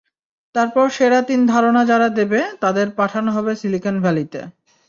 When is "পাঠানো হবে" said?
2.99-3.51